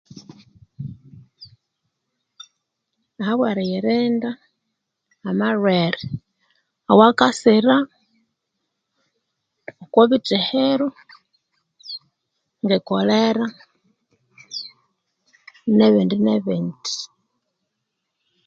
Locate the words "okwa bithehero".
9.81-10.87